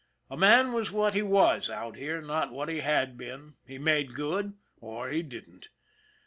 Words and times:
A 0.31 0.35
man 0.35 0.73
was 0.73 0.91
what 0.91 1.13
he 1.13 1.21
was 1.21 1.69
out 1.69 1.95
here, 1.95 2.23
not 2.23 2.51
what 2.51 2.69
he 2.69 2.79
had 2.79 3.19
been; 3.19 3.53
he 3.67 3.77
made 3.77 4.15
good, 4.15 4.53
or 4.79 5.09
he 5.09 5.21
didn't. 5.21 5.69